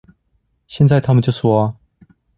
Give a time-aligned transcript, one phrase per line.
[0.67, 1.77] 現在他們就說啊